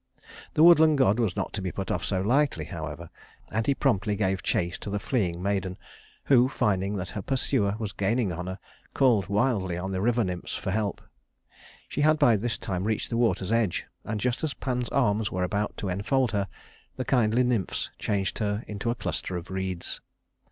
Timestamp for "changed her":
17.99-18.63